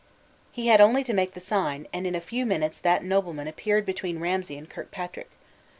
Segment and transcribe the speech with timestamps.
[0.51, 3.85] He had only to make the sign, and in a few minutes that nobleman appeared
[3.85, 5.29] between Ramsay and Kirkpatrick.